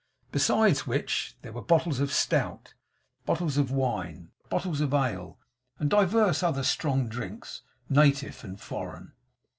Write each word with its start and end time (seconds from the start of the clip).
Besides 0.31 0.87
which, 0.87 1.35
there 1.43 1.51
were 1.51 1.61
bottles 1.61 1.99
of 1.99 2.11
stout, 2.11 2.73
bottles 3.27 3.55
of 3.57 3.69
wine, 3.69 4.31
bottles 4.49 4.81
of 4.81 4.95
ale, 4.95 5.37
and 5.77 5.91
divers 5.91 6.41
other 6.41 6.63
strong 6.63 7.07
drinks, 7.07 7.61
native 7.87 8.43
and 8.43 8.59
foreign. 8.59 9.11